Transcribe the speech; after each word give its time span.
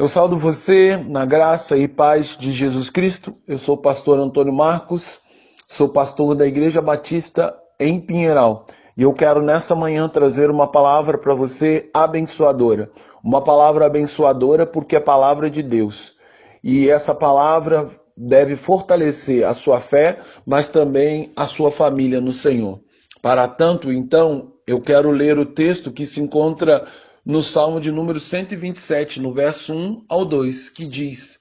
Eu 0.00 0.08
saldo 0.08 0.38
você 0.38 0.96
na 0.96 1.26
graça 1.26 1.76
e 1.76 1.86
paz 1.86 2.34
de 2.34 2.52
Jesus 2.52 2.88
Cristo. 2.88 3.36
Eu 3.46 3.58
sou 3.58 3.74
o 3.74 3.82
pastor 3.82 4.18
Antônio 4.18 4.50
Marcos, 4.50 5.20
sou 5.68 5.90
pastor 5.90 6.34
da 6.34 6.46
Igreja 6.46 6.80
Batista 6.80 7.54
em 7.78 8.00
Pinheiral. 8.00 8.66
E 8.96 9.02
eu 9.02 9.12
quero 9.12 9.42
nessa 9.42 9.74
manhã 9.74 10.08
trazer 10.08 10.50
uma 10.50 10.66
palavra 10.66 11.18
para 11.18 11.34
você 11.34 11.90
abençoadora. 11.92 12.90
Uma 13.22 13.44
palavra 13.44 13.84
abençoadora 13.84 14.64
porque 14.64 14.96
é 14.96 15.00
palavra 15.00 15.50
de 15.50 15.62
Deus. 15.62 16.14
E 16.64 16.88
essa 16.88 17.14
palavra 17.14 17.86
deve 18.16 18.56
fortalecer 18.56 19.46
a 19.46 19.52
sua 19.52 19.80
fé, 19.80 20.20
mas 20.46 20.70
também 20.70 21.30
a 21.36 21.44
sua 21.44 21.70
família 21.70 22.22
no 22.22 22.32
Senhor. 22.32 22.80
Para 23.20 23.46
tanto, 23.46 23.92
então, 23.92 24.52
eu 24.66 24.80
quero 24.80 25.10
ler 25.10 25.38
o 25.38 25.44
texto 25.44 25.92
que 25.92 26.06
se 26.06 26.22
encontra 26.22 26.86
no 27.24 27.42
Salmo 27.42 27.80
de 27.80 27.92
número 27.92 28.18
127, 28.18 29.20
no 29.20 29.32
verso 29.32 29.72
1 29.74 30.04
ao 30.08 30.24
2, 30.24 30.70
que 30.70 30.86
diz: 30.86 31.38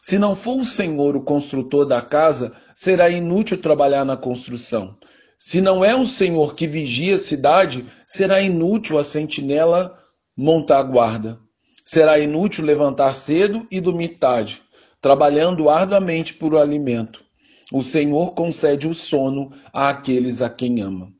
Se 0.00 0.18
não 0.18 0.36
for 0.36 0.58
o 0.58 0.64
Senhor 0.64 1.16
o 1.16 1.22
construtor 1.22 1.84
da 1.84 2.00
casa, 2.00 2.52
será 2.74 3.10
inútil 3.10 3.58
trabalhar 3.58 4.04
na 4.04 4.16
construção. 4.16 4.96
Se 5.38 5.60
não 5.60 5.84
é 5.84 5.94
o 5.94 6.06
Senhor 6.06 6.54
que 6.54 6.66
vigia 6.66 7.16
a 7.16 7.18
cidade, 7.18 7.86
será 8.06 8.40
inútil 8.40 8.98
a 8.98 9.04
sentinela 9.04 9.98
montar 10.36 10.82
guarda. 10.84 11.38
Será 11.84 12.18
inútil 12.18 12.64
levantar 12.64 13.14
cedo 13.14 13.66
e 13.70 13.80
dormir 13.80 14.18
tarde, 14.18 14.62
trabalhando 15.00 15.68
arduamente 15.68 16.34
por 16.34 16.56
alimento. 16.56 17.24
O 17.72 17.82
Senhor 17.82 18.34
concede 18.34 18.88
o 18.88 18.94
sono 18.94 19.52
àqueles 19.72 20.40
a 20.40 20.48
quem 20.48 20.80
ama. 20.80 21.15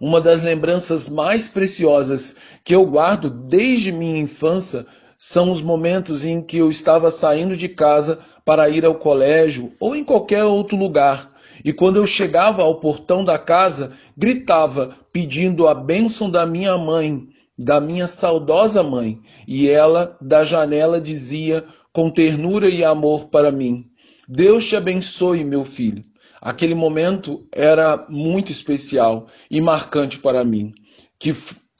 Uma 0.00 0.20
das 0.20 0.42
lembranças 0.42 1.08
mais 1.08 1.48
preciosas 1.48 2.36
que 2.62 2.74
eu 2.74 2.86
guardo 2.86 3.28
desde 3.28 3.90
minha 3.90 4.20
infância 4.20 4.86
são 5.16 5.50
os 5.50 5.60
momentos 5.60 6.24
em 6.24 6.40
que 6.40 6.58
eu 6.58 6.70
estava 6.70 7.10
saindo 7.10 7.56
de 7.56 7.68
casa 7.68 8.20
para 8.44 8.68
ir 8.68 8.86
ao 8.86 8.94
colégio 8.94 9.72
ou 9.80 9.96
em 9.96 10.04
qualquer 10.04 10.44
outro 10.44 10.76
lugar. 10.76 11.32
E 11.64 11.72
quando 11.72 11.96
eu 11.96 12.06
chegava 12.06 12.62
ao 12.62 12.76
portão 12.76 13.24
da 13.24 13.36
casa, 13.36 13.92
gritava 14.16 14.96
pedindo 15.12 15.66
a 15.66 15.74
bênção 15.74 16.30
da 16.30 16.46
minha 16.46 16.78
mãe, 16.78 17.26
da 17.58 17.80
minha 17.80 18.06
saudosa 18.06 18.84
mãe, 18.84 19.18
e 19.46 19.68
ela 19.68 20.16
da 20.20 20.44
janela 20.44 21.00
dizia 21.00 21.64
com 21.92 22.08
ternura 22.08 22.68
e 22.68 22.84
amor 22.84 23.26
para 23.26 23.50
mim: 23.50 23.86
Deus 24.28 24.66
te 24.66 24.76
abençoe, 24.76 25.44
meu 25.44 25.64
filho. 25.64 26.04
Aquele 26.40 26.74
momento 26.74 27.46
era 27.52 28.06
muito 28.08 28.52
especial 28.52 29.26
e 29.50 29.60
marcante 29.60 30.18
para 30.18 30.44
mim, 30.44 30.72
que, 31.18 31.34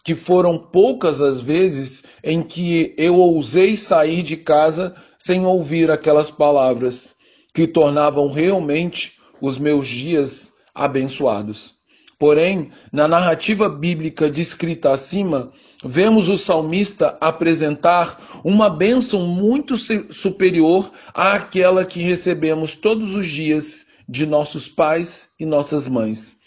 que 0.04 0.14
foram 0.14 0.58
poucas 0.58 1.20
as 1.20 1.40
vezes 1.40 2.02
em 2.22 2.42
que 2.42 2.94
eu 2.98 3.16
ousei 3.16 3.76
sair 3.76 4.22
de 4.22 4.36
casa 4.36 4.94
sem 5.18 5.46
ouvir 5.46 5.90
aquelas 5.90 6.30
palavras 6.30 7.14
que 7.54 7.66
tornavam 7.66 8.30
realmente 8.30 9.14
os 9.40 9.58
meus 9.58 9.86
dias 9.86 10.52
abençoados. 10.74 11.76
Porém, 12.18 12.72
na 12.92 13.06
narrativa 13.06 13.68
bíblica 13.68 14.28
descrita 14.28 14.90
acima, 14.90 15.52
vemos 15.84 16.28
o 16.28 16.36
salmista 16.36 17.16
apresentar 17.20 18.40
uma 18.44 18.68
bênção 18.68 19.24
muito 19.24 19.76
superior 19.78 20.90
àquela 21.14 21.84
que 21.84 22.00
recebemos 22.00 22.74
todos 22.74 23.14
os 23.14 23.28
dias 23.28 23.86
de 24.08 24.24
nossos 24.24 24.68
pais 24.68 25.28
e 25.38 25.44
nossas 25.44 25.86
mães. 25.86 26.38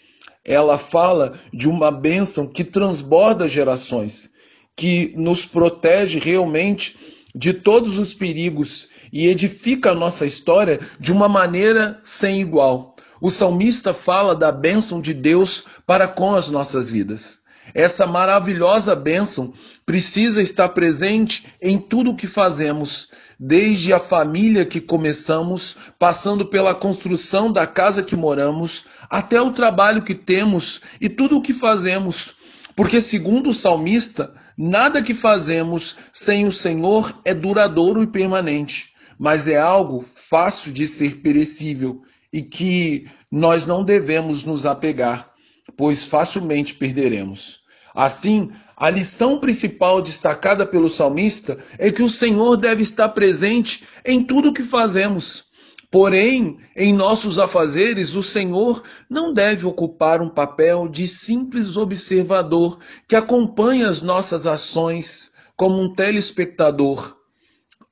Ela 0.44 0.76
fala 0.76 1.38
de 1.52 1.68
uma 1.68 1.90
bênção 1.90 2.46
que 2.46 2.64
transborda 2.64 3.48
gerações, 3.48 4.30
que 4.76 5.12
nos 5.16 5.46
protege 5.46 6.18
realmente 6.18 6.98
de 7.34 7.52
todos 7.52 7.98
os 7.98 8.12
perigos 8.12 8.88
e 9.12 9.28
edifica 9.28 9.90
a 9.90 9.94
nossa 9.94 10.26
história 10.26 10.80
de 10.98 11.12
uma 11.12 11.28
maneira 11.28 12.00
sem 12.02 12.40
igual. 12.40 12.96
O 13.20 13.30
salmista 13.30 13.94
fala 13.94 14.34
da 14.34 14.50
bênção 14.50 15.00
de 15.00 15.14
Deus 15.14 15.64
para 15.86 16.08
com 16.08 16.34
as 16.34 16.48
nossas 16.48 16.90
vidas. 16.90 17.38
Essa 17.72 18.06
maravilhosa 18.06 18.96
bênção 18.96 19.54
precisa 19.86 20.42
estar 20.42 20.70
presente 20.70 21.46
em 21.60 21.78
tudo 21.78 22.10
o 22.10 22.16
que 22.16 22.26
fazemos, 22.26 23.08
desde 23.44 23.92
a 23.92 23.98
família 23.98 24.64
que 24.64 24.80
começamos, 24.80 25.76
passando 25.98 26.46
pela 26.46 26.76
construção 26.76 27.50
da 27.50 27.66
casa 27.66 28.00
que 28.00 28.14
moramos, 28.14 28.84
até 29.10 29.40
o 29.40 29.50
trabalho 29.50 30.02
que 30.02 30.14
temos 30.14 30.80
e 31.00 31.08
tudo 31.08 31.38
o 31.38 31.42
que 31.42 31.52
fazemos. 31.52 32.36
Porque, 32.76 33.00
segundo 33.00 33.50
o 33.50 33.54
salmista, 33.54 34.32
nada 34.56 35.02
que 35.02 35.12
fazemos 35.12 35.96
sem 36.12 36.46
o 36.46 36.52
Senhor 36.52 37.12
é 37.24 37.34
duradouro 37.34 38.04
e 38.04 38.06
permanente, 38.06 38.92
mas 39.18 39.48
é 39.48 39.58
algo 39.58 40.04
fácil 40.30 40.70
de 40.70 40.86
ser 40.86 41.16
perecível 41.16 42.00
e 42.32 42.42
que 42.42 43.08
nós 43.28 43.66
não 43.66 43.82
devemos 43.82 44.44
nos 44.44 44.64
apegar, 44.64 45.32
pois 45.76 46.04
facilmente 46.04 46.74
perderemos. 46.74 47.61
Assim, 47.94 48.50
a 48.76 48.90
lição 48.90 49.38
principal 49.38 50.00
destacada 50.00 50.66
pelo 50.66 50.88
salmista 50.88 51.58
é 51.78 51.90
que 51.90 52.02
o 52.02 52.10
Senhor 52.10 52.56
deve 52.56 52.82
estar 52.82 53.10
presente 53.10 53.84
em 54.04 54.24
tudo 54.24 54.48
o 54.48 54.54
que 54.54 54.62
fazemos. 54.62 55.44
Porém, 55.90 56.56
em 56.74 56.90
nossos 56.90 57.38
afazeres, 57.38 58.14
o 58.14 58.22
Senhor 58.22 58.82
não 59.10 59.30
deve 59.30 59.66
ocupar 59.66 60.22
um 60.22 60.30
papel 60.30 60.88
de 60.88 61.06
simples 61.06 61.76
observador 61.76 62.78
que 63.06 63.14
acompanha 63.14 63.90
as 63.90 64.00
nossas 64.00 64.46
ações 64.46 65.30
como 65.54 65.78
um 65.78 65.94
telespectador 65.94 67.14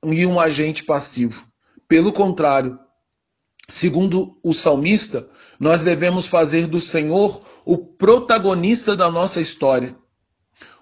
e 0.03 0.25
um 0.25 0.39
agente 0.39 0.83
passivo. 0.83 1.45
Pelo 1.87 2.11
contrário, 2.11 2.79
segundo 3.69 4.35
o 4.43 4.51
salmista, 4.51 5.29
nós 5.59 5.83
devemos 5.83 6.25
fazer 6.25 6.65
do 6.65 6.81
Senhor 6.81 7.43
o 7.65 7.77
protagonista 7.77 8.95
da 8.95 9.09
nossa 9.09 9.39
história, 9.39 9.95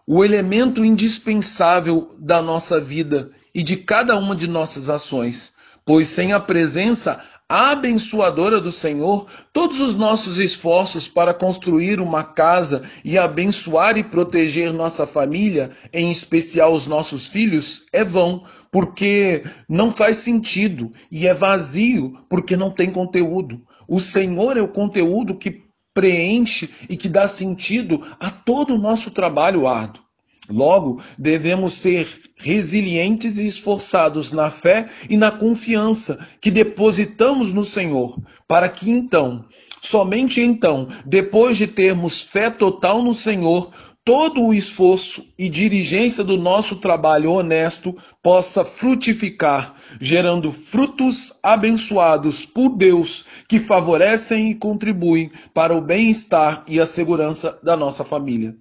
o 0.06 0.24
elemento 0.24 0.84
indispensável 0.84 2.16
da 2.18 2.42
nossa 2.42 2.80
vida 2.80 3.32
e 3.54 3.62
de 3.62 3.78
cada 3.78 4.18
uma 4.18 4.36
de 4.36 4.48
nossas 4.48 4.90
ações, 4.90 5.54
pois 5.86 6.08
sem 6.08 6.34
a 6.34 6.40
presença 6.40 7.24
abençoadora 7.50 8.62
do 8.62 8.72
Senhor, 8.72 9.26
todos 9.52 9.80
os 9.80 9.96
nossos 9.96 10.38
esforços 10.38 11.08
para 11.08 11.34
construir 11.34 12.00
uma 12.00 12.24
casa 12.24 12.84
e 13.04 13.18
abençoar 13.18 13.98
e 13.98 14.04
proteger 14.04 14.72
nossa 14.72 15.08
família, 15.08 15.72
em 15.92 16.12
especial 16.12 16.72
os 16.72 16.86
nossos 16.86 17.26
filhos, 17.26 17.86
é 17.92 18.04
vão, 18.04 18.44
porque 18.72 19.44
não 19.68 19.92
faz 19.92 20.20
sentido 20.20 20.94
e 21.12 21.26
é 21.28 21.34
vazio, 21.34 22.20
porque 22.30 22.56
não 22.56 22.70
tem 22.70 22.92
conteúdo. 22.92 23.60
O 23.88 24.00
Senhor 24.00 24.56
é 24.56 24.62
o 24.62 24.68
conteúdo 24.68 25.36
que 25.36 25.69
preenche 26.00 26.70
e 26.88 26.96
que 26.96 27.10
dá 27.10 27.28
sentido 27.28 28.02
a 28.18 28.32
todo 28.32 28.74
o 28.74 28.78
nosso 28.78 29.12
trabalho 29.12 29.68
árduo. 29.68 30.02
Logo, 30.50 31.02
devemos 31.18 31.74
ser 31.74 32.08
resilientes 32.38 33.38
e 33.38 33.46
esforçados 33.46 34.32
na 34.32 34.50
fé 34.50 34.88
e 35.10 35.18
na 35.18 35.30
confiança 35.30 36.26
que 36.40 36.50
depositamos 36.50 37.52
no 37.52 37.66
Senhor, 37.66 38.18
para 38.48 38.70
que 38.70 38.90
então, 38.90 39.44
somente 39.82 40.40
então, 40.40 40.88
depois 41.06 41.58
de 41.58 41.68
termos 41.68 42.22
fé 42.22 42.50
total 42.50 43.04
no 43.04 43.14
Senhor, 43.14 43.72
todo 44.10 44.44
o 44.44 44.52
esforço 44.52 45.24
e 45.38 45.48
diligência 45.48 46.24
do 46.24 46.36
nosso 46.36 46.78
trabalho 46.78 47.32
honesto 47.32 47.96
possa 48.24 48.66
frutificar, 48.66 49.76
gerando 50.02 50.52
frutos 50.52 51.32
abençoados 51.44 52.44
por 52.44 52.70
Deus 52.70 53.24
que 53.48 53.60
favorecem 53.60 54.50
e 54.50 54.56
contribuem 54.56 55.30
para 55.54 55.76
o 55.76 55.82
bem-estar 55.82 56.64
e 56.68 56.80
a 56.80 56.88
segurança 56.88 57.60
da 57.62 57.78
nossa 57.78 58.04
família. 58.04 58.56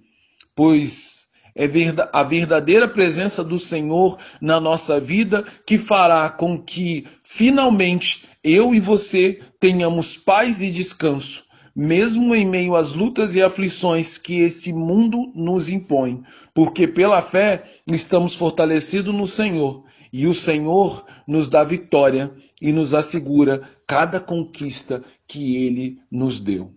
Pois 0.55 1.27
é 1.55 1.65
a 2.13 2.21
verdadeira 2.21 2.87
presença 2.87 3.43
do 3.43 3.57
Senhor 3.57 4.19
na 4.39 4.59
nossa 4.59 4.99
vida 4.99 5.43
que 5.65 5.79
fará 5.79 6.29
com 6.29 6.61
que 6.61 7.07
finalmente 7.23 8.23
eu 8.43 8.75
e 8.75 8.79
você 8.79 9.39
tenhamos 9.59 10.15
paz 10.15 10.61
e 10.61 10.69
descanso 10.69 11.48
mesmo 11.75 12.33
em 12.35 12.45
meio 12.45 12.75
às 12.75 12.93
lutas 12.93 13.35
e 13.35 13.41
aflições 13.41 14.17
que 14.17 14.39
esse 14.39 14.73
mundo 14.73 15.31
nos 15.35 15.69
impõe, 15.69 16.23
porque 16.53 16.87
pela 16.87 17.21
fé 17.21 17.63
estamos 17.87 18.35
fortalecidos 18.35 19.13
no 19.13 19.27
Senhor, 19.27 19.83
e 20.11 20.27
o 20.27 20.33
Senhor 20.33 21.05
nos 21.27 21.49
dá 21.49 21.63
vitória 21.63 22.31
e 22.61 22.71
nos 22.71 22.93
assegura 22.93 23.61
cada 23.87 24.19
conquista 24.19 25.03
que 25.27 25.55
ele 25.65 25.99
nos 26.11 26.39
deu. 26.39 26.73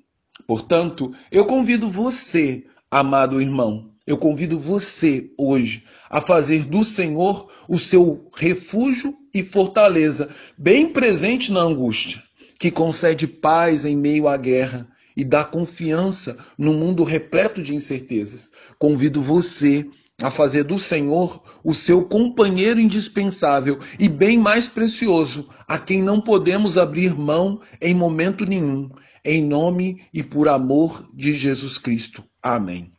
Portanto, 0.46 1.12
eu 1.30 1.46
convido 1.46 1.88
você, 1.88 2.64
amado 2.90 3.40
irmão, 3.40 3.90
eu 4.06 4.18
convido 4.18 4.58
você 4.58 5.30
hoje 5.38 5.84
a 6.10 6.20
fazer 6.20 6.64
do 6.64 6.84
Senhor 6.84 7.50
o 7.68 7.78
seu 7.78 8.28
refúgio 8.34 9.16
e 9.32 9.42
fortaleza, 9.42 10.28
bem 10.58 10.88
presente 10.88 11.50
na 11.50 11.60
angústia 11.60 12.22
que 12.62 12.70
concede 12.70 13.26
paz 13.26 13.84
em 13.84 13.96
meio 13.96 14.28
à 14.28 14.36
guerra 14.36 14.88
e 15.16 15.24
dá 15.24 15.42
confiança 15.42 16.38
num 16.56 16.72
mundo 16.72 17.02
repleto 17.02 17.60
de 17.60 17.74
incertezas. 17.74 18.52
Convido 18.78 19.20
você 19.20 19.84
a 20.22 20.30
fazer 20.30 20.62
do 20.62 20.78
Senhor 20.78 21.42
o 21.64 21.74
seu 21.74 22.04
companheiro 22.04 22.78
indispensável 22.78 23.80
e 23.98 24.08
bem 24.08 24.38
mais 24.38 24.68
precioso, 24.68 25.48
a 25.66 25.76
quem 25.76 26.04
não 26.04 26.20
podemos 26.20 26.78
abrir 26.78 27.18
mão 27.18 27.60
em 27.80 27.96
momento 27.96 28.46
nenhum, 28.46 28.88
em 29.24 29.44
nome 29.44 30.00
e 30.14 30.22
por 30.22 30.48
amor 30.48 31.10
de 31.12 31.32
Jesus 31.32 31.78
Cristo. 31.78 32.22
Amém. 32.40 32.92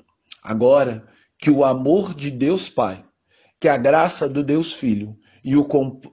Agora, 0.43 1.07
que 1.39 1.49
o 1.49 1.63
amor 1.63 2.13
de 2.13 2.29
Deus 2.29 2.67
Pai, 2.67 3.01
que 3.61 3.69
a 3.69 3.77
graça 3.77 4.27
do 4.27 4.43
Deus 4.43 4.73
Filho 4.73 5.15
e 5.41 5.55
o, 5.55 5.65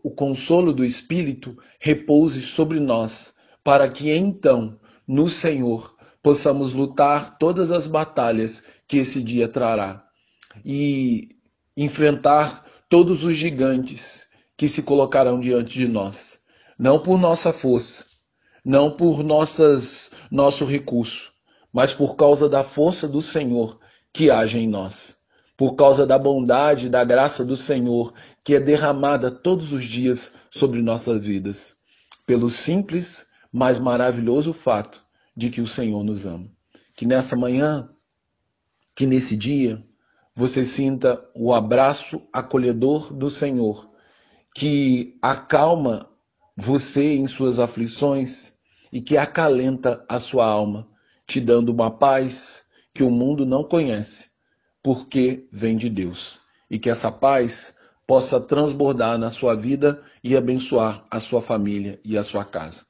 o 0.05 0.11
consolo 0.12 0.73
do 0.73 0.85
Espírito 0.85 1.56
repouse 1.81 2.43
sobre 2.43 2.79
nós, 2.79 3.35
para 3.62 3.89
que 3.89 4.11
então, 4.11 4.79
no 5.07 5.29
Senhor, 5.29 5.95
possamos 6.23 6.73
lutar 6.73 7.39
todas 7.39 7.71
as 7.71 7.87
batalhas 7.87 8.62
que 8.87 8.99
esse 8.99 9.23
dia 9.23 9.49
trará 9.49 10.05
e 10.65 11.37
enfrentar 11.77 12.65
todos 12.89 13.25
os 13.25 13.37
gigantes 13.37 14.29
que 14.57 14.69
se 14.69 14.83
colocarão 14.83 15.41
diante 15.41 15.79
de 15.79 15.89
nós, 15.89 16.39
não 16.79 16.99
por 16.99 17.19
nossa 17.19 17.53
força, 17.53 18.05
não 18.65 18.91
por 18.91 19.23
nossas 19.23 20.11
nosso 20.31 20.65
recurso, 20.65 21.33
mas 21.73 21.95
por 21.95 22.17
causa 22.17 22.49
da 22.49 22.63
força 22.63 23.09
do 23.09 23.23
Senhor 23.23 23.79
que 24.13 24.31
age 24.31 24.59
em 24.59 24.69
nós, 24.69 25.17
por 25.56 25.77
causa 25.77 26.06
da 26.06 26.19
bondade 26.19 26.87
e 26.87 26.91
da 26.91 27.05
graça 27.05 27.45
do 27.45 27.56
Senhor 27.56 28.13
que 28.45 28.55
é 28.55 28.61
derramada 28.61 29.31
todos 29.31 29.73
os 29.73 29.85
dias 29.85 30.33
sobre 30.51 30.83
nossas 30.83 31.25
vidas, 31.25 31.77
pelo 32.27 32.51
simples, 32.51 33.27
mas 33.52 33.79
maravilhoso 33.79 34.52
fato 34.52 35.05
de 35.37 35.50
que 35.50 35.61
o 35.61 35.67
Senhor 35.67 36.02
nos 36.05 36.26
ama. 36.26 36.50
Que 36.94 37.06
nessa 37.06 37.37
manhã, 37.37 37.88
que 38.94 39.06
nesse 39.06 39.37
dia, 39.37 39.85
você 40.35 40.64
sinta 40.64 41.23
o 41.35 41.52
abraço 41.52 42.23
acolhedor 42.32 43.12
do 43.12 43.29
Senhor, 43.29 43.91
que 44.55 45.19
acalma 45.20 46.08
você 46.56 47.14
em 47.14 47.26
suas 47.26 47.58
aflições 47.58 48.52
e 48.93 49.00
que 49.00 49.17
acalenta 49.17 50.05
a 50.08 50.19
sua 50.19 50.46
alma, 50.46 50.88
te 51.26 51.41
dando 51.41 51.70
uma 51.70 51.91
paz 51.91 52.62
que 52.93 53.03
o 53.03 53.11
mundo 53.11 53.46
não 53.46 53.64
conhece, 53.64 54.31
porque 54.82 55.46
vem 55.53 55.76
de 55.76 55.88
Deus. 55.88 56.41
E 56.69 56.79
que 56.79 56.91
essa 56.91 57.11
paz 57.11 57.75
possa 58.06 58.41
transbordar 58.41 59.19
na 59.19 59.31
sua 59.31 59.55
vida 59.55 60.03
e 60.23 60.37
abençoar 60.37 61.06
a 61.11 61.20
sua 61.20 61.41
família 61.41 62.00
e 62.05 62.19
a 62.19 62.25
sua 62.25 62.44
casa. 62.44 62.90